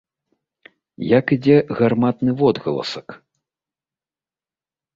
Як 1.19 1.25
ідзе 1.35 1.57
гарматны 1.81 2.31
водгаласак? 2.41 3.07